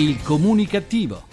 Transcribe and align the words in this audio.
Il 0.00 0.22
comunicativo. 0.22 1.24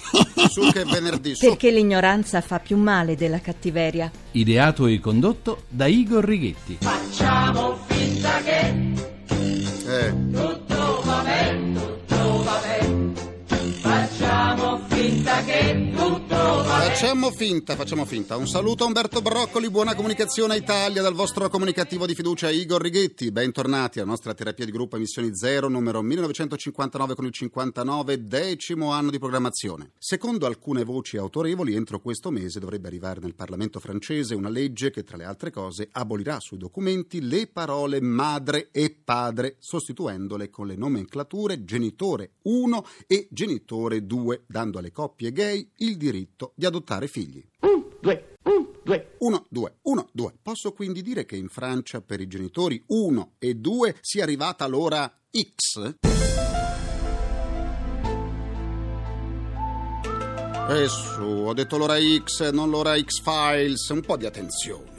Su 0.49 0.69
che 0.73 0.83
venerdì, 0.83 1.35
su. 1.35 1.47
Perché 1.47 1.71
l'ignoranza 1.71 2.41
fa 2.41 2.59
più 2.59 2.75
male 2.75 3.15
della 3.15 3.39
cattiveria. 3.39 4.11
Ideato 4.31 4.87
e 4.87 4.99
condotto 4.99 5.63
da 5.69 5.85
Igor 5.85 6.25
Righetti. 6.25 6.79
Facciamo 6.81 7.77
finta 7.85 8.41
che 8.43 8.75
Eh, 9.87 10.13
tutto 10.33 11.01
va 11.05 11.21
bene, 11.23 11.79
tutto 12.07 12.43
va 12.43 12.61
bene. 12.61 13.13
Facciamo 13.79 14.81
finta 14.89 15.43
che. 15.45 15.86
Facciamo 16.97 17.31
finta, 17.31 17.75
facciamo 17.75 18.05
finta. 18.05 18.37
Un 18.37 18.47
saluto 18.47 18.83
a 18.83 18.87
Umberto 18.87 19.21
Broccoli, 19.21 19.69
buona 19.69 19.93
comunicazione 19.93 20.55
Italia 20.55 21.01
dal 21.01 21.13
vostro 21.13 21.49
comunicativo 21.49 22.05
di 22.05 22.15
fiducia 22.15 22.49
Igor 22.49 22.81
Righetti. 22.81 23.31
Bentornati 23.31 23.99
alla 23.99 24.09
nostra 24.09 24.33
terapia 24.33 24.65
di 24.65 24.71
gruppo 24.71 24.95
Emissioni 24.95 25.35
Zero, 25.35 25.67
numero 25.67 26.01
1959 26.01 27.15
con 27.15 27.25
il 27.25 27.31
59, 27.31 28.23
decimo 28.23 28.91
anno 28.91 29.11
di 29.11 29.19
programmazione. 29.19 29.91
Secondo 29.97 30.45
alcune 30.45 30.83
voci 30.83 31.17
autorevoli, 31.17 31.75
entro 31.75 31.99
questo 31.99 32.31
mese 32.31 32.59
dovrebbe 32.59 32.87
arrivare 32.87 33.19
nel 33.19 33.35
Parlamento 33.35 33.79
francese 33.79 34.33
una 34.33 34.49
legge 34.49 34.89
che, 34.89 35.03
tra 35.03 35.17
le 35.17 35.25
altre 35.25 35.51
cose, 35.51 35.89
abolirà 35.91 36.39
sui 36.39 36.57
documenti 36.57 37.21
le 37.21 37.47
parole 37.47 38.01
madre 38.01 38.69
e 38.71 38.95
padre, 39.03 39.57
sostituendole 39.59 40.49
con 40.49 40.67
le 40.67 40.75
nomenclature 40.75 41.63
genitore 41.63 42.31
1 42.43 42.85
e 43.07 43.27
genitore 43.29 44.05
2, 44.05 44.43
dando 44.47 44.79
alle 44.79 44.91
coppie 44.91 45.31
gay 45.31 45.69
il 45.77 45.96
diritto 45.97 46.53
di 46.55 46.65
adottare 46.65 47.07
figli. 47.07 47.43
Un, 47.61 47.85
due, 47.99 48.35
un, 48.43 48.67
due. 48.83 49.15
1, 49.17 49.45
2, 49.49 49.77
1, 49.81 50.09
2. 50.11 50.33
Posso 50.41 50.71
quindi 50.71 51.01
dire 51.01 51.25
che 51.25 51.35
in 51.35 51.49
Francia 51.49 52.01
per 52.01 52.21
i 52.21 52.27
genitori 52.27 52.81
1 52.87 53.33
e 53.39 53.55
2 53.55 53.95
sia 53.99 54.23
arrivata 54.23 54.65
l'ora 54.67 55.11
X? 55.29 55.95
E 60.69 60.87
su, 60.89 61.21
ho 61.21 61.53
detto 61.53 61.77
l'ora 61.77 61.97
X, 61.97 62.51
non 62.51 62.69
l'ora 62.69 62.97
X-Files, 62.97 63.87
un 63.89 64.01
po' 64.01 64.17
di 64.17 64.25
attenzione. 64.25 64.96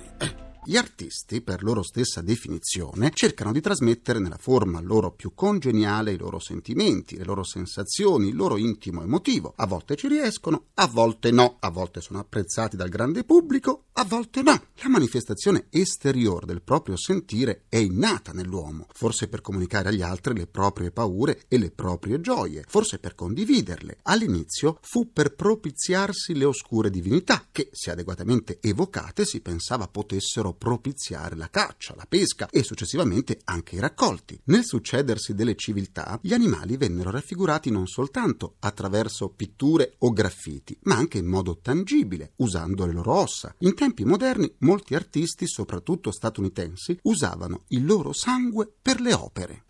Gli 0.69 0.77
artisti, 0.77 1.41
per 1.41 1.63
loro 1.63 1.83
stessa 1.83 2.21
definizione, 2.21 3.11
cercano 3.15 3.53
di 3.53 3.63
trasmettere 3.63 4.19
nella 4.19 4.37
forma 4.37 4.83
loro 4.83 5.13
più 5.13 5.33
congeniale 5.33 6.13
i 6.13 6.19
loro 6.19 6.39
sentimenti, 6.39 7.17
le 7.17 7.25
loro 7.25 7.43
sensazioni, 7.43 8.29
il 8.29 8.37
loro 8.37 8.59
intimo 8.59 9.03
emotivo. 9.03 9.55
A 9.57 9.65
volte 9.65 9.97
ci 9.97 10.09
riescono, 10.09 10.67
a 10.75 10.87
volte 10.87 11.31
no. 11.31 11.57
A 11.61 11.71
volte 11.71 12.03
sono 12.03 12.19
apprezzati 12.19 12.77
dal 12.77 12.91
grande 12.91 13.25
pubblico, 13.25 13.85
a 13.93 14.05
volte 14.05 14.43
no. 14.43 14.63
La 14.83 14.91
manifestazione 14.91 15.69
esteriore 15.71 16.45
del 16.45 16.61
proprio 16.61 16.99
sentire 16.99 17.63
è 17.71 17.79
innata 17.79 18.33
nell'uomo, 18.33 18.89
forse 18.93 19.27
per 19.27 19.41
comunicare 19.41 19.89
agli 19.89 20.03
altri 20.03 20.35
le 20.35 20.47
proprie 20.47 20.91
paure 20.91 21.45
e 21.49 21.57
le 21.57 21.71
proprie 21.71 22.21
gioie, 22.21 22.63
forse 22.69 22.99
per 22.99 23.15
condividerle. 23.15 24.01
All'inizio 24.03 24.81
fu 24.83 25.15
per 25.15 25.35
propiziarsi 25.35 26.35
le 26.35 26.45
oscure 26.45 26.91
divinità, 26.91 27.47
che, 27.51 27.71
se 27.73 27.91
adeguatamente 27.91 28.59
evocate, 28.61 29.25
si 29.25 29.41
pensava 29.41 29.89
potessero 29.89 30.57
propiziare 30.59 31.37
la 31.37 31.49
caccia, 31.49 31.95
la 31.97 32.07
pesca 32.07 32.49
e 32.51 32.63
successivamente 32.63 33.41
anche 33.45 33.77
i 33.77 33.79
raccolti. 33.79 34.39
Nel 34.45 34.65
succedersi 34.65 35.35
delle 35.35 35.55
civiltà, 35.55 36.19
gli 36.21 36.35
animali 36.35 36.77
vennero 36.77 37.11
raffigurati 37.11 37.71
non 37.71 37.87
soltanto 37.87 38.57
attraverso 38.59 39.29
pitture 39.31 39.95
o 39.99 40.11
graffiti, 40.13 40.77
ma 40.83 40.97
anche 40.97 41.19
in 41.19 41.27
modo 41.27 41.59
tangibile, 41.59 42.33
usando 42.37 42.85
le 42.85 42.93
loro 42.93 43.15
ossa. 43.15 43.55
In 43.59 43.75
tempi 43.75 44.05
moderni, 44.05 44.53
molti 44.59 44.95
artisti, 44.95 45.47
soprattutto 45.47 46.11
statunitensi, 46.11 46.99
usavano 47.03 47.65
il 47.69 47.87
loro 47.87 48.13
sangue 48.13 48.71
per 48.83 49.01
le 49.01 49.15
opere. 49.15 49.65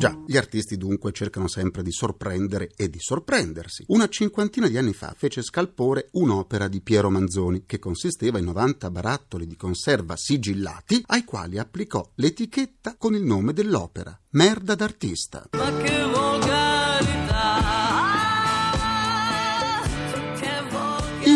Già, 0.00 0.18
gli 0.26 0.38
artisti 0.38 0.78
dunque 0.78 1.12
cercano 1.12 1.46
sempre 1.46 1.82
di 1.82 1.92
sorprendere 1.92 2.70
e 2.74 2.88
di 2.88 2.98
sorprendersi. 2.98 3.84
Una 3.88 4.08
cinquantina 4.08 4.66
di 4.66 4.78
anni 4.78 4.94
fa 4.94 5.12
fece 5.14 5.42
scalpore 5.42 6.08
un'opera 6.12 6.68
di 6.68 6.80
Piero 6.80 7.10
Manzoni 7.10 7.64
che 7.66 7.78
consisteva 7.78 8.38
in 8.38 8.46
90 8.46 8.90
barattoli 8.90 9.46
di 9.46 9.56
conserva 9.56 10.16
sigillati 10.16 11.02
ai 11.08 11.24
quali 11.24 11.58
applicò 11.58 12.02
l'etichetta 12.14 12.94
con 12.96 13.14
il 13.14 13.24
nome 13.24 13.52
dell'opera, 13.52 14.18
Merda 14.30 14.74
d'artista. 14.74 15.50
Ma 15.52 15.76
che 15.76 16.02
volgarità! 16.06 16.69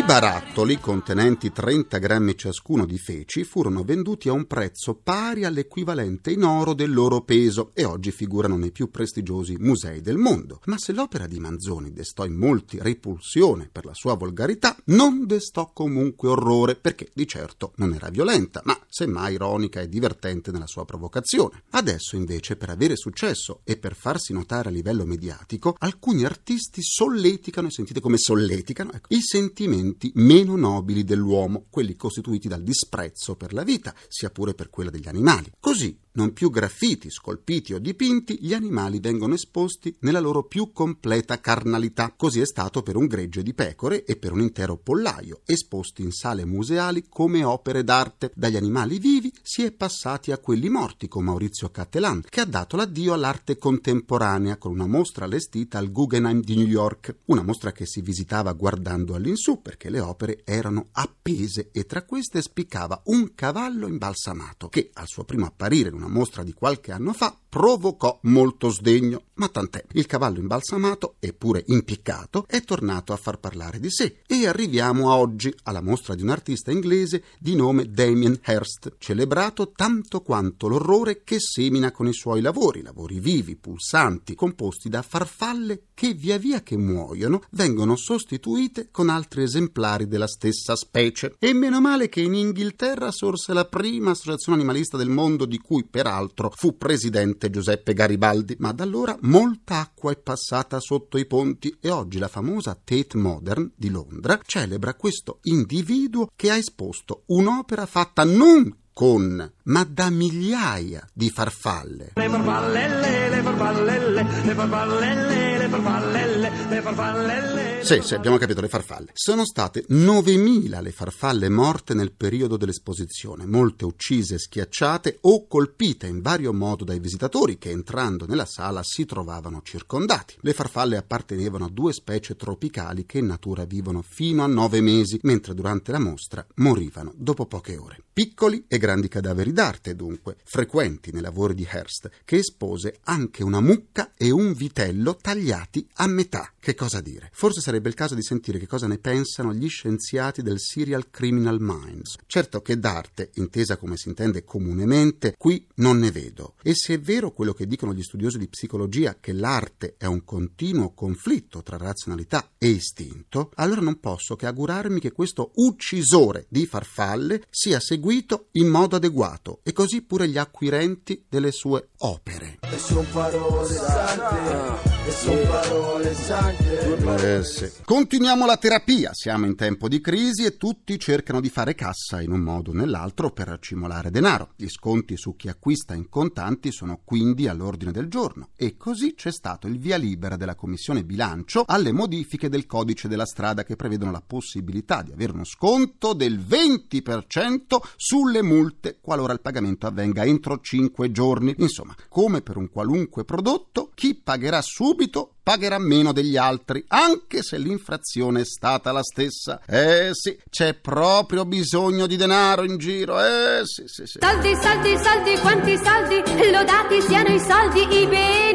Barattoli, 0.05 0.79
contenenti 0.79 1.51
30 1.51 1.97
grammi 1.97 2.37
ciascuno 2.37 2.85
di 2.85 2.99
feci, 2.99 3.43
furono 3.43 3.83
venduti 3.83 4.29
a 4.29 4.33
un 4.33 4.45
prezzo 4.45 4.93
pari 4.93 5.45
all'equivalente 5.45 6.29
in 6.29 6.43
oro 6.43 6.75
del 6.75 6.93
loro 6.93 7.21
peso 7.21 7.71
e 7.73 7.85
oggi 7.85 8.11
figurano 8.11 8.55
nei 8.55 8.71
più 8.71 8.91
prestigiosi 8.91 9.55
musei 9.57 10.01
del 10.01 10.17
mondo. 10.17 10.61
Ma 10.65 10.77
se 10.77 10.93
l'opera 10.93 11.25
di 11.25 11.39
Manzoni 11.39 11.91
destò 11.91 12.23
in 12.23 12.35
molti 12.35 12.77
repulsione 12.79 13.67
per 13.71 13.85
la 13.85 13.95
sua 13.95 14.13
volgarità, 14.13 14.77
non 14.85 15.25
destò 15.25 15.71
comunque 15.73 16.29
orrore, 16.29 16.75
perché 16.75 17.09
di 17.11 17.25
certo 17.25 17.73
non 17.77 17.95
era 17.95 18.09
violenta, 18.09 18.61
ma 18.63 18.79
semmai 18.87 19.33
ironica 19.33 19.81
e 19.81 19.89
divertente 19.89 20.51
nella 20.51 20.67
sua 20.67 20.85
provocazione. 20.85 21.63
Adesso 21.71 22.15
invece, 22.15 22.57
per 22.57 22.69
avere 22.69 22.95
successo 22.95 23.61
e 23.63 23.75
per 23.77 23.95
farsi 23.95 24.33
notare 24.33 24.69
a 24.69 24.71
livello 24.71 25.05
mediatico, 25.05 25.75
alcuni 25.79 26.25
artisti 26.25 26.81
solleticano, 26.83 27.69
e 27.69 27.71
sentite 27.71 28.01
come 28.01 28.17
solleticano, 28.17 28.91
ecco, 28.93 29.07
i 29.15 29.21
sentimenti 29.21 29.93
meno 30.15 30.55
nobili 30.55 31.03
dell'uomo, 31.03 31.65
quelli 31.69 31.95
costituiti 31.95 32.47
dal 32.47 32.63
disprezzo 32.63 33.35
per 33.35 33.53
la 33.53 33.63
vita, 33.63 33.93
sia 34.07 34.29
pure 34.29 34.53
per 34.53 34.69
quella 34.69 34.89
degli 34.89 35.07
animali. 35.07 35.51
Così, 35.59 35.97
non 36.15 36.31
più 36.31 36.49
graffiti, 36.49 37.09
scolpiti 37.09 37.73
o 37.73 37.79
dipinti, 37.79 38.37
gli 38.39 38.53
animali 38.53 38.99
vengono 38.99 39.33
esposti 39.33 39.95
nella 39.99 40.19
loro 40.19 40.43
più 40.43 40.71
completa 40.71 41.41
carnalità. 41.41 42.13
Così 42.15 42.39
è 42.39 42.45
stato 42.45 42.83
per 42.83 42.95
un 42.95 43.05
gregge 43.05 43.43
di 43.43 43.53
pecore 43.53 44.05
e 44.05 44.15
per 44.15 44.31
un 44.31 44.39
intero 44.41 44.77
pollaio, 44.77 45.41
esposti 45.45 46.03
in 46.03 46.11
sale 46.11 46.45
museali 46.45 47.05
come 47.09 47.43
opere 47.43 47.83
d'arte. 47.83 48.31
Dagli 48.33 48.55
animali 48.55 48.97
vivi 48.97 49.31
si 49.41 49.63
è 49.63 49.71
passati 49.71 50.31
a 50.31 50.37
quelli 50.37 50.69
morti, 50.69 51.09
con 51.09 51.25
Maurizio 51.25 51.69
Cattelan, 51.69 52.21
che 52.29 52.39
ha 52.39 52.45
dato 52.45 52.77
l'addio 52.77 53.13
all'arte 53.13 53.57
contemporanea 53.57 54.57
con 54.57 54.71
una 54.71 54.87
mostra 54.87 55.25
allestita 55.25 55.79
al 55.79 55.91
Guggenheim 55.91 56.41
di 56.41 56.55
New 56.55 56.67
York. 56.67 57.17
Una 57.25 57.43
mostra 57.43 57.73
che 57.73 57.85
si 57.85 57.99
visitava 57.99 58.53
guardando 58.53 59.15
all'insù 59.15 59.61
perché 59.61 59.84
le 59.89 59.99
opere 59.99 60.41
erano 60.43 60.87
appese 60.91 61.69
e 61.71 61.85
tra 61.85 62.03
queste 62.03 62.41
spiccava 62.41 63.01
un 63.05 63.33
cavallo 63.35 63.87
imbalsamato 63.87 64.67
che, 64.69 64.89
al 64.93 65.07
suo 65.07 65.23
primo 65.23 65.45
apparire 65.45 65.89
in 65.89 65.95
una 65.95 66.07
mostra 66.07 66.43
di 66.43 66.53
qualche 66.53 66.91
anno 66.91 67.13
fa, 67.13 67.37
provocò 67.47 68.19
molto 68.23 68.69
sdegno. 68.69 69.23
Ma 69.35 69.47
tant'è, 69.49 69.83
il 69.93 70.05
cavallo 70.05 70.39
imbalsamato, 70.39 71.15
eppure 71.19 71.63
impiccato, 71.67 72.45
è 72.47 72.61
tornato 72.61 73.13
a 73.13 73.17
far 73.17 73.39
parlare 73.39 73.79
di 73.79 73.89
sé. 73.89 74.21
E 74.25 74.47
arriviamo 74.47 75.11
a 75.11 75.17
oggi, 75.17 75.53
alla 75.63 75.81
mostra 75.81 76.15
di 76.15 76.21
un 76.21 76.29
artista 76.29 76.71
inglese 76.71 77.23
di 77.37 77.55
nome 77.55 77.89
Damien 77.89 78.39
Hirst, 78.45 78.95
celebrato 78.97 79.71
tanto 79.71 80.21
quanto 80.21 80.67
l'orrore 80.67 81.23
che 81.23 81.37
semina 81.39 81.91
con 81.91 82.07
i 82.07 82.13
suoi 82.13 82.41
lavori, 82.41 82.81
lavori 82.81 83.19
vivi, 83.19 83.55
pulsanti, 83.55 84.35
composti 84.35 84.89
da 84.89 85.01
farfalle 85.01 85.87
che 85.93 86.13
via 86.13 86.37
via 86.37 86.61
che 86.61 86.77
muoiono 86.77 87.41
vengono 87.51 87.95
sostituite 87.95 88.89
con 88.91 89.09
altri 89.09 89.43
esemplari 89.43 89.74
della 90.07 90.27
stessa 90.27 90.75
specie. 90.75 91.35
E 91.37 91.53
meno 91.53 91.81
male 91.81 92.07
che 92.07 92.21
in 92.21 92.33
Inghilterra 92.33 93.11
sorse 93.11 93.53
la 93.53 93.65
prima 93.65 94.11
associazione 94.11 94.57
animalista 94.57 94.95
del 94.95 95.09
mondo 95.09 95.45
di 95.45 95.57
cui 95.57 95.85
peraltro 95.85 96.51
fu 96.55 96.77
presidente 96.77 97.49
Giuseppe 97.49 97.93
Garibaldi, 97.93 98.55
ma 98.59 98.71
da 98.71 98.83
allora 98.83 99.17
molta 99.21 99.79
acqua 99.79 100.11
è 100.11 100.17
passata 100.17 100.79
sotto 100.79 101.17
i 101.17 101.25
ponti 101.25 101.75
e 101.81 101.89
oggi 101.89 102.19
la 102.19 102.29
famosa 102.29 102.79
Tate 102.81 103.17
Modern 103.17 103.71
di 103.75 103.89
Londra 103.89 104.39
celebra 104.45 104.93
questo 104.93 105.39
individuo 105.43 106.29
che 106.35 106.49
ha 106.49 106.55
esposto 106.55 107.23
un'opera 107.27 107.85
fatta 107.85 108.23
non 108.23 108.83
con, 108.93 109.51
ma 109.65 109.83
da 109.83 110.09
migliaia 110.09 111.07
di 111.13 111.29
farfalle. 111.29 112.11
Le 112.13 112.29
farfallelle, 112.29 113.29
le 113.29 113.41
farfallelle, 113.41 114.23
le 114.43 114.53
farfallelle, 114.53 115.57
le 115.57 115.67
farfallelle, 115.69 116.51
le 116.69 116.81
farfallelle. 116.81 117.83
Sì, 117.83 118.01
sì, 118.01 118.15
abbiamo 118.15 118.37
capito 118.37 118.61
le 118.61 118.67
farfalle. 118.67 119.11
Sono 119.13 119.45
state 119.45 119.85
9.000 119.89 120.81
le 120.81 120.91
farfalle 120.91 121.49
morte 121.49 121.93
nel 121.93 122.13
periodo 122.13 122.57
dell'esposizione, 122.57 123.45
molte 123.45 123.85
uccise, 123.85 124.39
schiacciate 124.39 125.19
o 125.21 125.47
colpite 125.47 126.07
in 126.07 126.21
vario 126.21 126.51
modo 126.51 126.83
dai 126.83 126.99
visitatori 126.99 127.57
che 127.57 127.69
entrando 127.69 128.25
nella 128.25 128.45
sala 128.45 128.81
si 128.83 129.05
trovavano 129.05 129.61
circondati. 129.63 130.35
Le 130.41 130.53
farfalle 130.53 130.97
appartenevano 130.97 131.65
a 131.65 131.69
due 131.71 131.93
specie 131.93 132.35
tropicali 132.35 133.05
che 133.05 133.19
in 133.19 133.27
natura 133.27 133.65
vivono 133.65 134.01
fino 134.01 134.43
a 134.43 134.47
nove 134.47 134.81
mesi, 134.81 135.19
mentre 135.23 135.53
durante 135.53 135.91
la 135.91 135.99
mostra 135.99 136.45
morivano 136.55 137.13
dopo 137.15 137.45
poche 137.45 137.77
ore. 137.77 137.97
Piccoli 138.11 138.65
e 138.67 138.77
grandi 138.77 139.07
cadaveri 139.07 139.53
d'arte, 139.55 139.95
dunque, 139.95 140.35
frequenti 140.43 141.11
nei 141.11 141.21
lavori 141.21 141.55
di 141.55 141.65
Hearst, 141.67 142.09
che 142.25 142.39
espose 142.39 142.99
anche 143.03 143.41
una 143.41 143.61
mucca 143.61 144.11
e 144.17 144.29
un 144.29 144.51
vitello 144.53 145.15
tagliati 145.15 145.87
a 145.93 146.07
metà. 146.07 146.51
Che 146.59 146.75
cosa 146.75 146.99
dire? 146.99 147.29
Forse 147.31 147.61
sarebbe 147.61 147.87
il 147.87 147.95
caso 147.95 148.15
di 148.15 148.21
sentire 148.21 148.59
che 148.59 148.67
cosa 148.67 148.85
ne 148.85 148.97
pensano 148.97 149.53
gli 149.53 149.69
scienziati 149.69 150.41
del 150.41 150.59
Serial 150.59 151.09
Criminal 151.09 151.57
Minds. 151.61 152.17
Certo 152.27 152.61
che 152.61 152.77
d'arte, 152.77 153.31
intesa 153.35 153.77
come 153.77 153.95
si 153.95 154.09
intende 154.09 154.43
comunemente, 154.43 155.35
qui 155.37 155.65
non 155.75 155.99
ne 155.99 156.11
vedo. 156.11 156.55
E 156.61 156.75
se 156.75 156.95
è 156.95 156.99
vero 156.99 157.31
quello 157.31 157.53
che 157.53 157.65
dicono 157.65 157.93
gli 157.93 158.03
studiosi 158.03 158.37
di 158.37 158.49
psicologia, 158.49 159.17
che 159.21 159.31
l'arte 159.31 159.95
è 159.97 160.05
un 160.05 160.25
continuo 160.25 160.93
conflitto 160.93 161.63
tra 161.63 161.77
razionalità 161.77 162.51
e 162.57 162.67
istinto, 162.67 163.51
allora 163.55 163.79
non 163.79 164.01
posso 164.01 164.35
che 164.35 164.47
augurarmi 164.47 164.99
che 164.99 165.13
questo 165.13 165.51
uccisore 165.55 166.45
di 166.49 166.65
farfalle 166.65 167.43
sia 167.49 167.79
seguito 167.79 168.47
in 168.53 168.67
modo 168.67 168.97
adeguato 168.97 169.44
e 169.63 169.71
così 169.73 170.01
pure 170.01 170.27
gli 170.27 170.37
acquirenti 170.37 171.25
delle 171.29 171.51
sue 171.51 171.89
opere. 171.99 172.59
E 172.61 172.77
son 172.77 173.05
parole 173.11 173.73
sante, 173.73 175.07
e 175.07 175.11
son 175.11 175.47
parole 175.47 176.13
sante. 176.13 177.37
Eh 177.37 177.43
sì. 177.43 177.71
Continuiamo 177.83 178.45
la 178.45 178.57
terapia, 178.57 179.11
siamo 179.13 179.45
in 179.45 179.55
tempo 179.55 179.87
di 179.87 180.01
crisi 180.01 180.43
e 180.45 180.57
tutti 180.57 180.97
cercano 180.99 181.39
di 181.39 181.49
fare 181.49 181.75
cassa 181.75 182.21
in 182.21 182.31
un 182.31 182.39
modo 182.41 182.71
o 182.71 182.73
nell'altro 182.73 183.31
per 183.31 183.57
cimolare 183.61 184.09
denaro. 184.09 184.53
Gli 184.55 184.67
sconti 184.67 185.15
su 185.17 185.35
chi 185.35 185.47
acquista 185.47 185.93
in 185.93 186.09
contanti 186.09 186.71
sono 186.71 187.01
quindi 187.03 187.47
all'ordine 187.47 187.91
del 187.91 188.07
giorno 188.07 188.49
e 188.55 188.77
così 188.77 189.13
c'è 189.13 189.31
stato 189.31 189.67
il 189.67 189.77
via 189.77 189.97
libera 189.97 190.35
della 190.35 190.55
Commissione 190.55 191.03
Bilancio 191.03 191.63
alle 191.65 191.91
modifiche 191.91 192.49
del 192.49 192.65
codice 192.65 193.07
della 193.07 193.25
strada 193.25 193.63
che 193.63 193.75
prevedono 193.75 194.11
la 194.11 194.23
possibilità 194.25 195.01
di 195.01 195.11
avere 195.11 195.33
uno 195.33 195.43
sconto 195.43 196.13
del 196.13 196.39
20% 196.39 197.77
sulle 197.95 198.41
multe 198.41 198.97
qualora 199.01 199.34
il 199.35 199.41
pagamento 199.41 199.87
avvenga 199.87 200.23
entro 200.23 200.59
5 200.59 201.11
giorni. 201.11 201.53
Insomma, 201.59 201.95
come 202.09 202.41
per 202.41 202.57
un 202.57 202.69
qualunque 202.69 203.23
prodotto, 203.23 203.91
chi 203.93 204.15
pagherà 204.15 204.61
subito 204.61 205.35
pagherà 205.43 205.77
meno 205.77 206.11
degli 206.11 206.37
altri, 206.37 206.83
anche 206.87 207.43
se 207.43 207.59
l'infrazione 207.59 208.41
è 208.41 208.45
stata 208.45 208.91
la 208.91 209.03
stessa. 209.03 209.61
Eh 209.67 210.09
sì, 210.13 210.35
c'è 210.49 210.73
proprio 210.73 211.45
bisogno 211.45 212.07
di 212.07 212.15
denaro 212.15 212.63
in 212.63 212.77
giro, 212.77 213.23
eh 213.23 213.61
sì, 213.63 213.83
sì, 213.85 214.07
sì. 214.07 214.17
Soldi, 214.19 214.55
soldi, 214.55 214.97
soldi, 214.97 215.39
quanti 215.41 215.77
soldi, 215.77 216.51
lodati 216.51 216.99
siano 217.01 217.29
i 217.29 217.39
soldi, 217.39 217.81
i 217.81 218.07
amati 218.07 218.54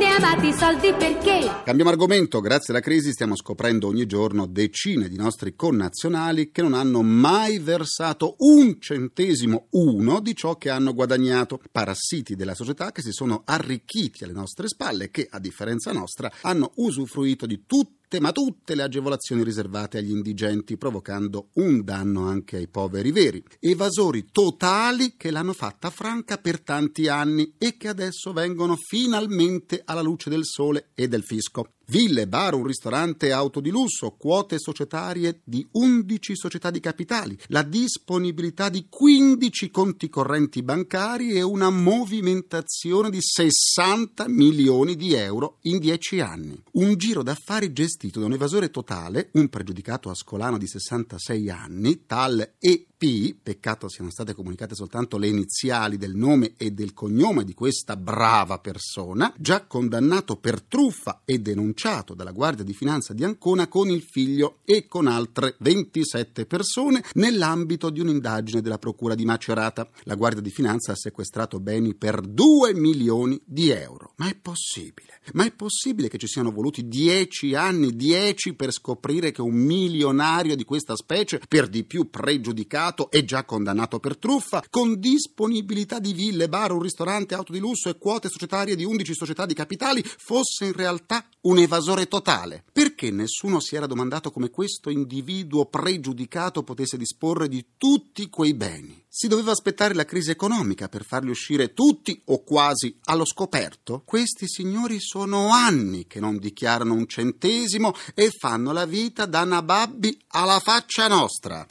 soldi 0.70 0.92
perché? 0.92 1.62
Cambiamo 1.64 1.90
argomento, 1.90 2.40
grazie 2.40 2.72
alla 2.72 2.82
crisi 2.82 3.10
stiamo 3.10 3.34
scoprendo 3.34 3.88
ogni 3.88 4.06
giorno 4.06 4.46
decine 4.46 5.08
di 5.08 5.16
nostri 5.16 5.56
connazionali 5.56 6.52
che 6.52 6.62
non 6.62 6.74
hanno 6.74 7.02
mai 7.02 7.58
versato 7.58 8.36
un 8.38 8.80
centesimo 8.80 9.66
uno 9.70 10.20
di 10.20 10.34
ciò 10.36 10.56
che 10.56 10.70
hanno 10.70 10.94
guadagnato, 10.94 11.60
parassiti 11.72 12.36
della 12.36 12.54
società 12.54 12.92
che 12.92 13.02
si 13.02 13.10
sono 13.10 13.42
arricchiti 13.44 14.22
alle 14.22 14.32
nostre 14.32 14.68
spalle 14.68 15.10
che, 15.10 15.26
a 15.28 15.40
differenza 15.40 15.92
nostra, 15.92 16.30
hanno 16.42 16.70
usufruito 16.76 17.46
di 17.46 17.64
tutte, 18.10 18.20
ma 18.20 18.32
tutte 18.32 18.74
le 18.74 18.82
agevolazioni 18.82 19.44
riservate 19.44 19.98
agli 19.98 20.10
indigenti, 20.10 20.76
provocando 20.76 21.50
un 21.54 21.84
danno 21.84 22.26
anche 22.26 22.56
ai 22.56 22.66
poveri 22.66 23.12
veri. 23.12 23.42
Evasori 23.60 24.26
totali 24.32 25.14
che 25.16 25.30
l'hanno 25.30 25.52
fatta 25.52 25.90
franca 25.90 26.36
per 26.36 26.60
tanti 26.60 27.06
anni 27.06 27.54
e 27.56 27.76
che 27.76 27.86
adesso 27.86 28.32
vengono 28.32 28.74
finalmente 28.76 29.80
alla 29.84 30.02
luce 30.02 30.28
del 30.28 30.44
sole 30.44 30.90
e 30.94 31.06
del 31.06 31.22
fisco. 31.22 31.74
Ville, 31.90 32.28
bar, 32.28 32.54
un 32.54 32.64
ristorante, 32.64 33.32
auto 33.32 33.58
di 33.58 33.68
lusso, 33.68 34.12
quote 34.12 34.60
societarie 34.60 35.40
di 35.42 35.66
11 35.72 36.36
società 36.36 36.70
di 36.70 36.78
capitali, 36.78 37.36
la 37.48 37.64
disponibilità 37.64 38.68
di 38.68 38.86
15 38.88 39.72
conti 39.72 40.08
correnti 40.08 40.62
bancari 40.62 41.32
e 41.32 41.42
una 41.42 41.68
movimentazione 41.68 43.10
di 43.10 43.18
60 43.20 44.28
milioni 44.28 44.94
di 44.94 45.14
euro 45.14 45.56
in 45.62 45.80
10 45.80 46.20
anni. 46.20 46.62
Un 46.74 46.94
giro 46.94 47.24
d'affari 47.24 47.72
gestito 47.72 48.20
da 48.20 48.26
un 48.26 48.34
evasore 48.34 48.70
totale, 48.70 49.30
un 49.32 49.48
pregiudicato 49.48 50.10
ascolano 50.10 50.58
di 50.58 50.68
66 50.68 51.50
anni, 51.50 52.06
tal 52.06 52.52
E. 52.60 52.89
P, 53.00 53.34
peccato 53.42 53.88
siano 53.88 54.10
state 54.10 54.34
comunicate 54.34 54.74
soltanto 54.74 55.16
le 55.16 55.26
iniziali 55.26 55.96
del 55.96 56.14
nome 56.14 56.52
e 56.58 56.72
del 56.72 56.92
cognome 56.92 57.44
di 57.44 57.54
questa 57.54 57.96
brava 57.96 58.58
persona, 58.58 59.32
già 59.38 59.64
condannato 59.64 60.36
per 60.36 60.60
truffa 60.60 61.22
e 61.24 61.38
denunciato 61.38 62.12
dalla 62.12 62.32
Guardia 62.32 62.62
di 62.62 62.74
Finanza 62.74 63.14
di 63.14 63.24
Ancona 63.24 63.68
con 63.68 63.88
il 63.88 64.02
figlio 64.02 64.58
e 64.66 64.86
con 64.86 65.06
altre 65.06 65.56
27 65.60 66.44
persone 66.44 67.02
nell'ambito 67.14 67.88
di 67.88 68.00
un'indagine 68.00 68.60
della 68.60 68.76
Procura 68.76 69.14
di 69.14 69.24
Macerata. 69.24 69.88
La 70.02 70.14
Guardia 70.14 70.42
di 70.42 70.50
Finanza 70.50 70.92
ha 70.92 70.96
sequestrato 70.96 71.58
beni 71.58 71.94
per 71.94 72.20
2 72.20 72.74
milioni 72.74 73.40
di 73.46 73.70
euro. 73.70 74.12
Ma 74.16 74.28
è 74.28 74.34
possibile? 74.34 75.20
Ma 75.32 75.46
è 75.46 75.52
possibile 75.52 76.08
che 76.08 76.18
ci 76.18 76.26
siano 76.26 76.52
voluti 76.52 76.86
10 76.86 77.54
anni, 77.54 77.96
10 77.96 78.52
per 78.52 78.72
scoprire 78.72 79.30
che 79.32 79.40
un 79.40 79.54
milionario 79.54 80.54
di 80.54 80.64
questa 80.64 80.96
specie, 80.96 81.40
per 81.48 81.66
di 81.66 81.84
più 81.84 82.10
pregiudicato, 82.10 82.88
e 83.10 83.24
già 83.24 83.44
condannato 83.44 84.00
per 84.00 84.16
truffa, 84.16 84.62
con 84.68 84.98
disponibilità 84.98 85.98
di 85.98 86.12
ville, 86.12 86.48
bar, 86.48 86.72
un 86.72 86.82
ristorante, 86.82 87.34
auto 87.34 87.52
di 87.52 87.58
lusso 87.58 87.88
e 87.88 87.98
quote 87.98 88.28
societarie 88.28 88.76
di 88.76 88.84
11 88.84 89.14
società 89.14 89.46
di 89.46 89.54
capitali, 89.54 90.02
fosse 90.04 90.66
in 90.66 90.72
realtà 90.72 91.26
un 91.42 91.58
evasore 91.58 92.06
totale. 92.06 92.64
Perché 92.72 93.10
nessuno 93.10 93.60
si 93.60 93.76
era 93.76 93.86
domandato 93.86 94.30
come 94.30 94.50
questo 94.50 94.90
individuo 94.90 95.66
pregiudicato 95.66 96.62
potesse 96.62 96.96
disporre 96.96 97.48
di 97.48 97.64
tutti 97.76 98.28
quei 98.28 98.54
beni? 98.54 99.02
Si 99.08 99.26
doveva 99.26 99.50
aspettare 99.50 99.94
la 99.94 100.04
crisi 100.04 100.30
economica 100.30 100.88
per 100.88 101.04
farli 101.04 101.30
uscire 101.30 101.72
tutti 101.72 102.20
o 102.26 102.44
quasi 102.44 102.96
allo 103.04 103.24
scoperto? 103.24 104.02
Questi 104.04 104.46
signori 104.48 105.00
sono 105.00 105.48
anni 105.50 106.06
che 106.06 106.20
non 106.20 106.38
dichiarano 106.38 106.94
un 106.94 107.06
centesimo 107.06 107.92
e 108.14 108.30
fanno 108.30 108.72
la 108.72 108.86
vita 108.86 109.26
da 109.26 109.44
nababbi 109.44 110.16
alla 110.28 110.60
faccia 110.60 111.08
nostra. 111.08 111.66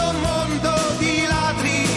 someone 0.00 0.69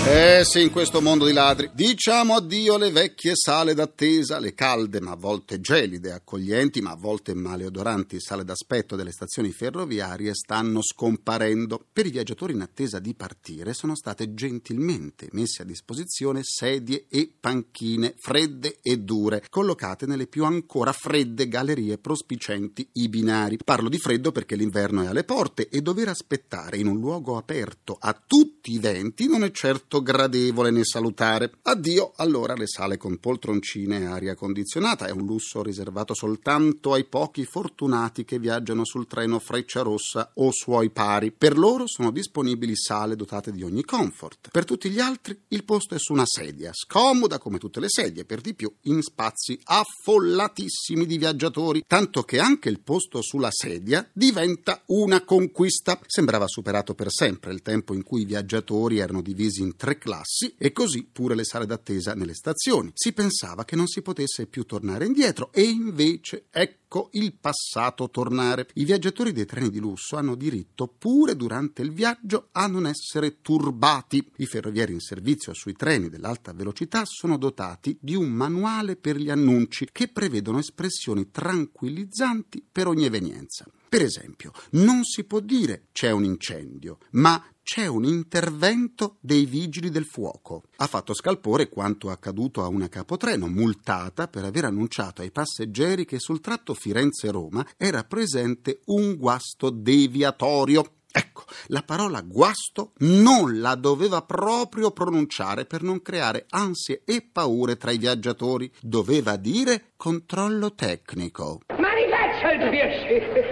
Eh 0.06 0.44
sì, 0.44 0.62
in 0.62 0.70
questo 0.70 1.00
mondo 1.00 1.26
di 1.26 1.32
ladri. 1.32 1.72
Diciamo 1.74 2.36
addio 2.36 2.74
alle 2.74 2.92
vecchie 2.92 3.32
sale 3.36 3.74
d'attesa, 3.74 4.38
le 4.38 4.54
calde 4.54 5.00
ma 5.00 5.12
a 5.12 5.16
volte 5.16 5.62
gelide, 5.62 6.12
accoglienti 6.12 6.82
ma 6.82 6.92
a 6.92 6.98
volte 6.98 7.34
maleodoranti 7.34 8.20
sale 8.20 8.44
d'aspetto 8.44 8.98
delle 8.98 9.14
stazioni 9.14 9.52
ferroviarie 9.52 10.34
stanno 10.36 10.82
scomparendo. 10.82 11.86
Per 11.94 12.06
i 12.06 12.12
viaggiatori 12.12 12.52
in 12.52 12.60
attesa 12.60 13.00
di 13.00 13.16
partire 13.16 13.74
sono 13.74 13.96
state 13.96 14.34
gentilmente 14.34 15.30
messe 15.32 15.62
a 15.62 15.66
disposizione 15.66 16.42
sedie 16.44 17.06
e 17.08 17.32
panchine 17.40 18.14
fredde 18.18 18.80
e 18.82 18.98
dure, 18.98 19.46
collocate 19.50 20.06
nelle 20.06 20.28
più 20.28 20.44
ancora 20.44 20.92
fredde 20.92 21.48
gallerie 21.48 21.98
prospicenti 21.98 22.86
i 22.94 23.08
binari. 23.08 23.58
Parlo 23.64 23.88
di 23.88 23.98
freddo 23.98 24.34
perché 24.34 24.58
l'inverno 24.58 25.02
è 25.02 25.08
alle 25.08 25.24
porte 25.24 25.70
e 25.70 25.82
dover 25.82 26.10
aspettare 26.10 26.76
in 26.76 26.88
un 26.88 27.00
luogo 27.00 27.38
aperto 27.38 27.96
a 27.98 28.14
tutti 28.14 28.74
i 28.74 28.80
venti 28.80 29.28
non 29.28 29.46
è 29.46 29.52
certo 29.52 29.92
gradevole 30.02 30.72
né 30.72 30.84
salutare. 30.84 31.52
Addio 31.64 32.14
allora 32.16 32.54
le 32.54 32.68
sale 32.68 32.98
con 32.98 33.18
poltroncine 33.18 34.00
e 34.00 34.06
aria 34.06 34.36
condizionata, 34.36 35.08
è 35.08 35.12
un 35.12 35.26
lusso 35.26 35.62
riservato 35.62 36.14
soltanto 36.14 36.94
ai 36.94 37.06
pochi 37.06 37.46
fortunati 37.46 38.26
che 38.26 38.40
viaggiano 38.40 38.86
sul 38.86 39.08
treno 39.08 39.40
Frecciarossa 39.40 40.32
o 40.36 40.52
suoi 40.52 40.90
pari. 40.90 41.32
Per 41.32 41.58
loro 41.58 41.88
sono 41.88 42.12
disponibili 42.12 42.76
sale 42.76 43.16
dotate 43.16 43.52
di 43.52 43.64
ogni 43.64 43.84
comfort. 43.84 44.50
Per 44.52 44.66
tutti 44.66 44.90
gli 44.90 45.00
altri 45.00 45.40
il 45.50 45.64
posto 45.64 45.96
è 45.96 46.00
su 46.00 46.14
una 46.14 46.26
sedia, 46.26 46.72
scomoda 46.74 47.38
come 47.38 47.58
tutte 47.58 47.80
le 47.80 47.90
sedie, 47.90 48.26
per 48.26 48.42
di 48.42 48.54
più 48.54 48.74
in 48.84 49.02
spazi 49.02 49.60
affollatissimi 49.64 51.06
di 51.06 51.18
viaggiatori, 51.18 51.84
tanto 51.88 52.24
che 52.24 52.40
anche 52.40 52.70
il 52.70 52.80
posto 52.80 53.22
sulla 53.22 53.52
sedia 53.52 54.08
diventa 54.12 54.82
una 54.88 55.24
conquista. 55.24 56.00
Sembrava 56.06 56.48
superato 56.48 56.94
per 56.94 57.12
sempre 57.12 57.52
il 57.54 57.62
tempo 57.62 57.94
in 57.94 58.04
cui 58.04 58.22
i 58.22 58.26
viaggiatori 58.26 59.00
erano 59.00 59.22
divisi 59.22 59.62
in 59.62 59.76
tre 59.84 59.98
classi 59.98 60.56
e 60.58 60.72
così 60.72 61.06
pure 61.12 61.36
le 61.36 61.44
sale 61.44 61.66
d'attesa 61.66 62.14
nelle 62.14 62.34
stazioni. 62.34 62.92
Si 62.94 63.12
pensava 63.12 63.66
che 63.66 63.76
non 63.76 63.88
si 63.88 64.02
potesse 64.02 64.48
più 64.48 64.64
tornare 64.64 65.06
indietro 65.06 65.52
e 65.52 65.64
invece 65.64 66.46
ecco 66.52 67.10
il 67.12 67.34
passato 67.34 68.10
tornare. 68.10 68.70
I 68.76 68.86
viaggiatori 68.86 69.34
dei 69.34 69.46
treni 69.46 69.70
di 69.70 69.80
lusso 69.80 70.16
hanno 70.16 70.36
diritto 70.36 70.88
pure 70.88 71.36
durante 71.36 71.82
il 71.82 71.92
viaggio 71.92 72.48
a 72.54 72.66
non 72.68 72.88
essere 72.88 73.42
turbati. 73.42 74.26
I 74.38 74.46
ferrovieri 74.46 74.94
in 74.94 75.02
servizio 75.02 75.54
sui 75.54 75.74
treni 75.74 76.08
dell'alta 76.08 76.54
velocità 76.54 77.02
sono 77.04 77.38
dotati 77.38 77.98
di 78.00 78.16
un 78.16 78.30
manuale 78.30 78.96
per 78.96 79.18
gli 79.18 79.30
annunci 79.30 79.90
che 79.92 80.08
prevedono 80.08 80.60
espressioni 80.60 81.30
tranquillizzanti 81.30 82.66
per 82.72 82.88
ogni 82.88 83.04
evenienza. 83.04 83.66
Per 83.94 84.02
esempio, 84.02 84.52
non 84.72 85.04
si 85.04 85.24
può 85.24 85.40
dire 85.40 85.88
c'è 85.92 86.10
un 86.10 86.24
incendio, 86.24 86.98
ma 87.12 87.40
c'è 87.64 87.88
un 87.88 88.04
intervento 88.04 89.18
dei 89.22 89.46
vigili 89.46 89.90
del 89.90 90.06
fuoco. 90.06 90.64
Ha 90.76 90.88
fatto 90.88 91.14
scalpore 91.14 91.70
quanto 91.70 92.10
accaduto 92.10 92.62
a 92.62 92.68
una 92.68 92.90
capotreno, 92.90 93.48
multata 93.48 94.28
per 94.28 94.44
aver 94.44 94.66
annunciato 94.66 95.22
ai 95.22 95.32
passeggeri 95.32 96.06
che 96.06 96.20
sul 96.20 96.42
tratto 96.42 96.74
Firenze-Roma 96.74 97.66
era 97.78 98.04
presente 98.04 98.82
un 98.86 99.16
guasto 99.16 99.70
deviatorio 99.70 100.84
Ecco, 101.16 101.44
la 101.68 101.84
parola 101.84 102.22
guasto 102.22 102.94
non 103.02 103.60
la 103.60 103.76
doveva 103.76 104.24
proprio 104.24 104.90
pronunciare 104.90 105.66
per 105.66 105.84
non 105.84 106.02
creare 106.02 106.48
ansie 106.50 107.04
e 107.06 107.22
paure 107.22 107.78
tra 107.78 107.92
i 107.92 108.00
viaggiatori. 108.00 108.72
Doveva 108.82 109.36
dire 109.36 109.92
controllo 109.96 110.74
tecnico. 110.74 111.60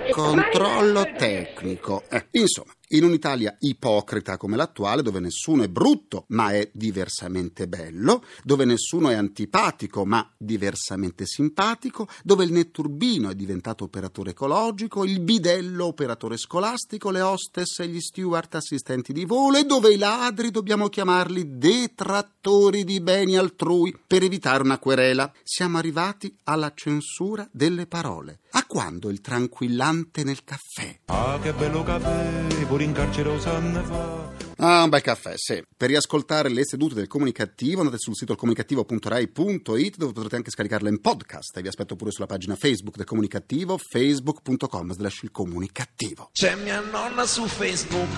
Controllo 0.10 1.04
tecnico. 1.16 2.04
Eh, 2.10 2.30
insomma, 2.32 2.74
in 2.92 3.04
un'Italia 3.04 3.56
ipocrita 3.60 4.38
come 4.38 4.56
l'attuale, 4.56 5.02
dove 5.02 5.20
nessuno 5.20 5.64
è 5.64 5.68
brutto 5.68 6.26
ma 6.30 6.52
è 6.52 6.70
diversamente 6.74 7.68
bello, 7.68 8.24
dove 8.44 8.66
nessuno 8.66 9.10
è 9.10 9.16
antipatico 9.16 10.06
ma 10.06 10.30
diversamente 10.38 11.26
simpatico, 11.26 12.08
dove 12.24 12.44
il 12.44 12.52
netturbino 12.52 13.30
è 13.30 13.36
diventato 13.36 13.84
operatore 13.84 14.32
ecologico, 14.32 15.04
il 15.06 15.20
bidello 15.20 15.86
operatore 15.86 16.38
scolastico, 16.38 17.10
le 17.12 17.22
hostess 17.22 17.80
e 17.80 17.88
gli 17.88 18.00
steward 18.00 18.54
assistenti 18.56 19.14
di 19.14 19.26
volo 19.26 19.58
e 19.58 19.64
dove 19.64 19.94
i 19.94 19.98
ladri 19.98 20.52
dobbiamo 20.52 20.88
chiamarli 20.88 21.58
detrattori 21.58 22.84
di 22.84 23.02
beni 23.02 23.38
altrui 23.38 23.98
per 24.06 24.24
evitare 24.24 24.64
una 24.64 24.80
querela. 24.80 25.32
Siamo 25.44 25.78
arrivati 25.78 26.36
alla 26.44 26.72
censura 26.76 27.48
delle 27.52 27.88
parole. 27.88 28.40
A 28.52 28.66
quando 28.66 29.10
il 29.10 29.22
tranquillante 29.22 30.24
nel 30.24 30.44
caffè? 30.44 31.00
Ah, 31.06 31.40
che 31.42 31.54
bello 31.54 31.84
caffè, 31.84 32.48
pure 32.82 32.84
in 32.84 32.92
carcere 32.94 33.30
osanne 33.30 33.84
fa. 33.84 34.30
Ah, 34.58 34.84
un 34.84 34.90
bel 34.90 35.02
caffè, 35.02 35.34
sì. 35.36 35.64
Per 35.76 35.90
riascoltare 35.90 36.50
le 36.50 36.66
sedute 36.66 36.94
del 36.94 37.08
comunicativo 37.08 37.80
andate 37.80 37.98
sul 37.98 38.16
sito 38.16 38.36
comunicativo.rai.it 38.36 39.98
dove 39.98 40.12
potrete 40.14 40.36
anche 40.36 40.52
scaricarle 40.52 40.90
in 40.90 41.02
podcast 41.02 41.58
e 41.58 41.62
vi 41.62 41.68
aspetto 41.68 41.96
pure 41.96 42.12
sulla 42.12 42.28
pagina 42.28 42.56
Facebook 42.56 42.96
del 42.96 43.06
comunicativo 43.06 43.78
facebook.com 43.78 44.94
slash 44.94 45.24
il 45.24 45.32
comunicativo. 45.32 46.30
C'è 46.32 46.56
mia 46.56 46.80
nonna 46.80 47.26
su 47.26 47.46
Facebook 47.46 48.10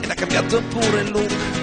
ed 0.00 0.10
ha 0.10 0.14
cambiato 0.14 0.60
pure 0.70 1.00
il 1.02 1.10
look. 1.10 1.61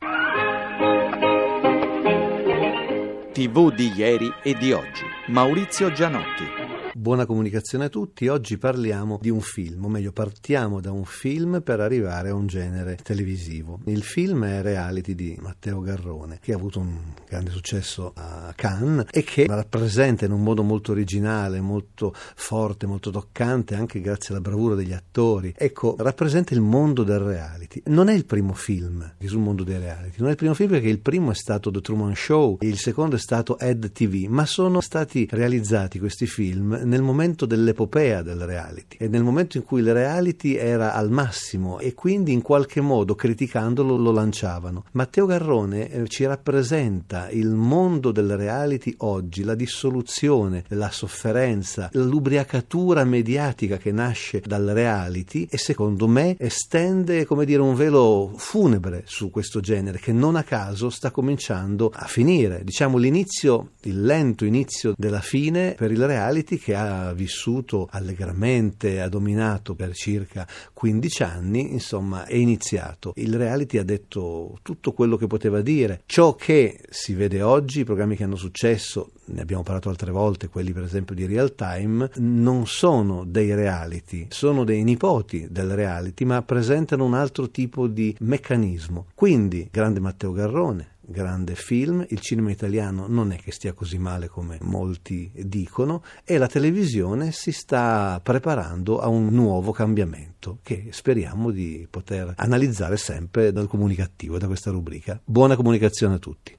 TV 3.34 3.74
di 3.74 3.92
ieri 3.96 4.30
e 4.44 4.54
di 4.54 4.74
oggi. 4.74 5.04
Maurizio 5.28 5.92
Gianotti. 5.92 6.71
Buona 7.02 7.26
comunicazione 7.26 7.86
a 7.86 7.90
tutti, 7.90 8.28
oggi 8.28 8.60
parliamo 8.60 9.18
di 9.20 9.32
un 9.32 9.42
film, 9.42 9.86
o 9.86 9.90
meglio 9.90 10.12
partiamo 10.12 10.80
da 10.80 10.92
un 10.92 11.04
film 11.04 11.64
per 11.64 11.80
arrivare 11.80 12.30
a 12.30 12.36
un 12.36 12.46
genere 12.46 13.00
televisivo. 13.02 13.80
Il 13.86 14.04
film 14.04 14.46
è 14.46 14.62
Reality 14.62 15.16
di 15.16 15.36
Matteo 15.42 15.82
Garrone, 15.82 16.38
che 16.40 16.54
ha 16.54 16.58
avuto 16.58 16.80
un 16.80 16.96
grande 17.28 17.50
successo 17.50 18.12
a 18.16 18.54
Cannes 18.56 19.08
e 19.10 19.24
che 19.24 19.48
rappresenta 19.48 20.26
in 20.26 20.32
un 20.32 20.44
modo 20.44 20.62
molto 20.62 20.92
originale, 20.92 21.60
molto 21.60 22.14
forte, 22.14 22.86
molto 22.86 23.10
toccante, 23.10 23.74
anche 23.74 24.00
grazie 24.00 24.36
alla 24.36 24.42
bravura 24.44 24.76
degli 24.76 24.94
attori. 24.94 25.56
Ecco, 25.58 25.96
rappresenta 25.98 26.54
il 26.54 26.62
mondo 26.62 27.02
del 27.02 27.18
reality. 27.18 27.82
Non 27.86 28.10
è 28.10 28.14
il 28.14 28.26
primo 28.26 28.54
film 28.54 29.16
sul 29.26 29.40
mondo 29.40 29.64
dei 29.64 29.80
reality, 29.80 30.18
non 30.20 30.28
è 30.28 30.32
il 30.34 30.38
primo 30.38 30.54
film 30.54 30.70
perché 30.70 30.90
il 30.90 31.00
primo 31.00 31.32
è 31.32 31.36
stato 31.36 31.72
The 31.72 31.82
Truman 31.82 32.14
Show, 32.16 32.58
il 32.62 32.78
secondo 32.78 33.16
è 33.16 33.20
stato 33.20 33.58
Ed 33.58 33.92
TV, 33.92 34.28
ma 34.28 34.46
sono 34.46 34.82
stati 34.82 35.28
realizzati 35.32 35.98
questi 35.98 36.28
film 36.28 36.90
nel 36.92 37.02
momento 37.02 37.46
dell'epopea 37.46 38.22
del 38.22 38.46
reality 38.46 38.98
e 39.00 39.08
nel 39.08 39.24
momento 39.24 39.56
in 39.56 39.64
cui 39.64 39.80
il 39.80 39.94
reality 39.94 40.56
era 40.56 40.94
al 40.94 41.10
massimo 41.10 41.80
e 41.80 41.94
quindi 41.94 42.34
in 42.34 42.42
qualche 42.42 42.82
modo 42.82 43.16
criticandolo 43.16 43.96
lo 43.96 44.12
lanciavano. 44.12 44.84
Matteo 44.92 45.26
Garrone 45.26 45.90
eh, 45.90 46.08
ci 46.10 46.26
rappresenta 46.26 47.30
il 47.30 47.52
mondo 47.52 48.12
del 48.12 48.36
reality 48.36 48.94
oggi, 49.00 49.44
la 49.44 49.56
dissoluzione, 49.56 50.66
la 50.70 50.92
sofferenza, 50.92 51.90
l'ubriacatura 51.94 53.06
mediatica 53.06 53.78
che 53.78 53.94
nasce 53.94 54.42
dal 54.46 54.66
reality 54.66 55.48
e 55.50 55.58
secondo 55.58 56.10
me 56.10 56.36
estende 56.38 57.24
come 57.26 57.46
dire 57.46 57.62
un 57.62 57.74
velo 57.74 58.34
funebre 58.36 59.04
su 59.06 59.30
questo 59.30 59.62
genere 59.62 59.98
che 59.98 60.12
non 60.12 60.36
a 60.36 60.44
caso 60.44 60.90
sta 60.90 61.10
cominciando 61.10 61.90
a 61.94 62.06
finire. 62.06 62.66
Diciamo 62.66 62.98
l'inizio, 62.98 63.72
il 63.84 64.04
lento 64.04 64.44
inizio 64.44 64.94
della 64.98 65.22
fine 65.22 65.74
per 65.78 65.92
il 65.92 66.06
reality 66.06 66.58
che 66.58 66.71
ha 66.74 67.14
vissuto 67.14 67.88
allegramente, 67.90 69.02
ha 69.02 69.10
dominato 69.10 69.76
per 69.76 69.94
circa 69.94 70.48
15 70.74 71.24
anni, 71.24 71.74
insomma 71.74 72.26
è 72.26 72.36
iniziato. 72.36 73.14
Il 73.16 73.36
reality 73.36 73.78
ha 73.78 73.84
detto 73.84 74.60
tutto 74.62 74.94
quello 74.94 75.18
che 75.18 75.28
poteva 75.28 75.62
dire. 75.62 76.04
Ciò 76.06 76.36
che 76.36 76.82
si 76.90 77.14
vede 77.14 77.42
oggi, 77.42 77.82
i 77.82 77.86
programmi 77.86 78.16
che 78.16 78.24
hanno 78.24 78.36
successo, 78.36 79.12
ne 79.26 79.42
abbiamo 79.42 79.64
parlato 79.64 79.90
altre 79.90 80.12
volte, 80.12 80.50
quelli 80.50 80.74
per 80.74 80.84
esempio 80.84 81.16
di 81.16 81.26
real 81.26 81.56
time, 81.56 82.10
non 82.16 82.68
sono 82.68 83.24
dei 83.26 83.54
reality, 83.54 84.28
sono 84.30 84.64
dei 84.64 84.84
nipoti 84.84 85.48
del 85.50 85.74
reality, 85.76 86.26
ma 86.26 86.42
presentano 86.42 87.06
un 87.06 87.14
altro 87.14 87.50
tipo 87.50 87.88
di 87.88 88.16
meccanismo. 88.20 89.08
Quindi, 89.14 89.68
grande 89.72 90.00
Matteo 90.00 90.32
Garrone, 90.32 90.91
grande 91.02 91.56
film, 91.56 92.06
il 92.10 92.20
cinema 92.20 92.52
italiano 92.52 93.06
non 93.08 93.32
è 93.32 93.38
che 93.38 93.52
stia 93.52 93.74
così 93.74 93.98
male 93.98 94.28
come 94.28 94.58
molti 94.62 95.32
dicono 95.34 96.04
e 96.24 96.38
la 96.38 96.48
televisione 96.48 97.32
si 97.32 97.52
sta 97.52 98.20
preparando 98.24 99.00
a 99.00 99.08
un 99.08 99.28
nuovo 99.30 99.72
cambiamento 99.72 100.60
che 100.64 100.88
speriamo 100.92 101.52
di 101.52 101.88
poter 101.90 102.34
analizzare 102.38 102.98
sempre 102.98 103.52
dal 103.52 103.68
comunicativo, 103.68 104.38
da 104.38 104.48
questa 104.48 104.72
rubrica. 104.72 105.20
Buona 105.24 105.56
comunicazione 105.56 106.16
a 106.16 106.20
tutti. 106.20 106.58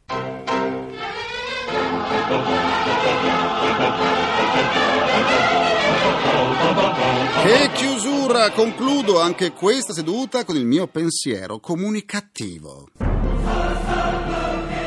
Che 7.43 7.71
chiusura! 7.75 8.51
Concludo 8.51 9.21
anche 9.21 9.53
questa 9.53 9.93
seduta 9.93 10.45
con 10.45 10.57
il 10.57 10.65
mio 10.65 10.87
pensiero 10.87 11.59
comunicativo. 11.59 12.89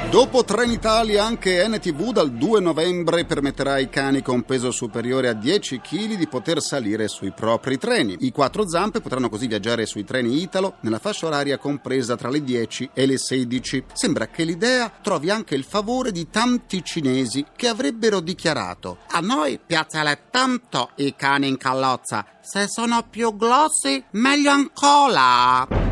Dopo 0.09 0.45
Trenitalia 0.45 1.25
anche 1.25 1.67
NTV 1.67 2.11
dal 2.11 2.31
2 2.31 2.61
novembre 2.61 3.25
permetterà 3.25 3.73
ai 3.73 3.89
cani 3.89 4.21
con 4.21 4.43
peso 4.43 4.71
superiore 4.71 5.27
a 5.27 5.33
10 5.33 5.81
kg 5.81 6.15
di 6.15 6.27
poter 6.27 6.61
salire 6.61 7.09
sui 7.09 7.33
propri 7.33 7.77
treni. 7.77 8.15
I 8.19 8.31
quattro 8.31 8.69
zampe 8.69 9.01
potranno 9.01 9.27
così 9.27 9.47
viaggiare 9.47 9.85
sui 9.85 10.05
treni 10.05 10.41
Italo 10.41 10.75
nella 10.81 10.99
fascia 10.99 11.25
oraria 11.25 11.57
compresa 11.57 12.15
tra 12.15 12.29
le 12.29 12.41
10 12.43 12.91
e 12.93 13.05
le 13.05 13.17
16. 13.17 13.83
Sembra 13.91 14.27
che 14.27 14.45
l'idea 14.45 14.89
trovi 15.01 15.29
anche 15.29 15.55
il 15.55 15.65
favore 15.65 16.13
di 16.13 16.29
tanti 16.29 16.81
cinesi 16.83 17.45
che 17.53 17.67
avrebbero 17.67 18.21
dichiarato 18.21 18.99
a 19.09 19.19
noi 19.19 19.59
piace 19.65 19.83
tanto 20.29 20.91
i 20.95 21.13
cani 21.15 21.47
in 21.47 21.57
carrozza, 21.57 22.25
se 22.41 22.67
sono 22.67 23.05
più 23.09 23.35
grossi 23.35 24.01
meglio 24.11 24.51
ancora. 24.51 25.84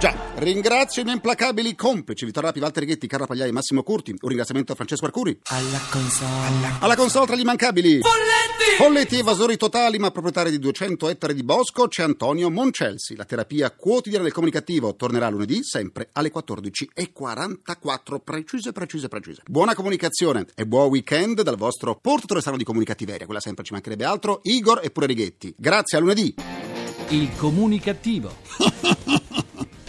Già, 0.00 0.16
ringrazio 0.36 1.02
i 1.02 1.04
miei 1.04 1.16
implacabili 1.16 1.74
complici 1.74 2.24
Vittorio 2.24 2.48
Rapi, 2.48 2.60
Walter 2.60 2.82
Righetti, 2.84 3.06
Carla 3.06 3.26
Pagliai 3.26 3.50
e 3.50 3.52
Massimo 3.52 3.82
Curti. 3.82 4.12
Un 4.12 4.28
ringraziamento 4.28 4.72
a 4.72 4.74
Francesco 4.74 5.04
Arcuri. 5.04 5.38
Alla 5.48 5.78
console. 5.90 6.76
Alla 6.78 6.96
console 6.96 7.26
tra 7.26 7.36
gli 7.36 7.40
immancabili. 7.40 8.00
Folletti! 8.00 8.76
Folletti 8.78 9.18
evasori 9.18 9.58
totali, 9.58 9.98
ma 9.98 10.10
proprietari 10.10 10.48
di 10.48 10.58
200 10.58 11.06
ettari 11.10 11.34
di 11.34 11.42
bosco, 11.42 11.86
c'è 11.86 12.02
Antonio 12.02 12.48
Moncelsi. 12.48 13.14
La 13.14 13.26
terapia 13.26 13.70
quotidiana 13.72 14.24
del 14.24 14.32
comunicativo 14.32 14.96
tornerà 14.96 15.28
lunedì, 15.28 15.62
sempre 15.62 16.08
alle 16.12 16.32
14.44. 16.32 18.20
Precise, 18.24 18.72
precise, 18.72 19.08
precise. 19.08 19.42
Buona 19.44 19.74
comunicazione 19.74 20.46
e 20.54 20.64
buon 20.64 20.88
weekend 20.88 21.42
dal 21.42 21.58
vostro 21.58 21.94
portatore 22.00 22.40
sano 22.40 22.56
di 22.56 22.64
comunicativeria. 22.64 23.26
Quella 23.26 23.40
sempre 23.40 23.64
ci 23.64 23.74
mancherebbe 23.74 24.06
altro. 24.06 24.40
Igor 24.44 24.80
e 24.82 24.88
pure 24.90 25.04
Righetti. 25.04 25.54
Grazie, 25.58 25.98
a 25.98 26.00
lunedì. 26.00 26.34
Il 27.08 27.28
comunicativo. 27.36 28.34